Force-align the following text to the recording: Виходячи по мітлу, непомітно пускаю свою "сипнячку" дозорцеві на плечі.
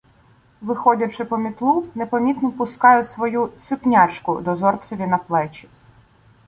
Виходячи 0.61 1.25
по 1.25 1.37
мітлу, 1.37 1.85
непомітно 1.95 2.51
пускаю 2.51 3.03
свою 3.03 3.49
"сипнячку" 3.57 4.41
дозорцеві 4.41 5.07
на 5.07 5.17
плечі. 5.17 5.67